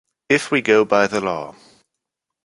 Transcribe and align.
If 0.29 0.49
we 0.49 0.61
go 0.63 0.83
by 0.83 1.05
the 1.05 1.21
law 1.21 1.53